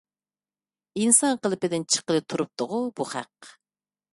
ئىنسان 1.01 1.37
قېلىپىدىن 1.43 1.85
چىققىلى 1.97 2.25
تۇرۇپتىغۇ 2.33 2.81
بۇ 3.01 3.07
خەق. 3.13 3.53